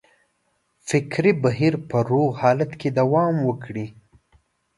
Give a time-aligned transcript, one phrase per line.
[0.87, 3.85] فکري بهیر په روغ حالت کې دوام وکړي.